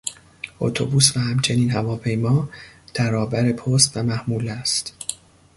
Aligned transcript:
اتوبوس 0.59 1.17
و 1.17 1.19
همچنین 1.19 1.71
هواپیما 1.71 2.49
ترابر 2.93 3.51
پست 3.51 3.97
و 3.97 4.03
محموله 4.03 4.51
است. 4.51 4.93